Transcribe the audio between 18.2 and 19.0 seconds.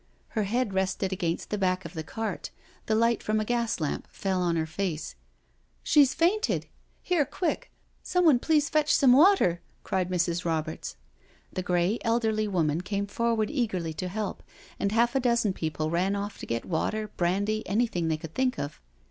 think of.